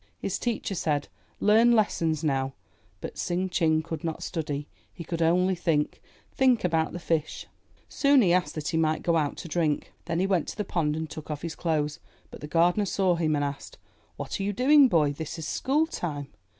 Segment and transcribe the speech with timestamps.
[0.17, 2.55] His teacher said, ''Learn lessons now."
[3.01, 7.45] But Tsing Ching could not study; he could only think, think about the fish.
[7.87, 9.93] Soon he asked that he might go out to drink.
[10.05, 11.47] Then 390 IN THE NURSERY he went to the pond and took off l}.
[11.47, 11.99] his clothes,
[12.31, 13.77] but the gardener saw him and asked,
[14.17, 15.11] *'What are you doing, boy?
[15.13, 16.29] This is school time."